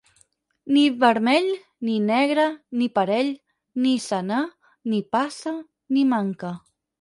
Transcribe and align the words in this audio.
Ni 0.75 0.85
vermell 1.01 1.49
ni 1.89 1.97
negre 2.05 2.45
ni 2.79 2.87
parell 2.95 3.29
ni 3.85 3.93
senar 4.07 4.41
ni 4.95 5.03
passa 5.17 5.55
ni 5.93 6.09
manca. 6.17 6.53